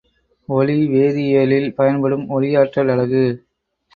[0.49, 3.23] ஒளி வேதி இயலில் பயன்படும் ஒளியாற்றல் அலகு.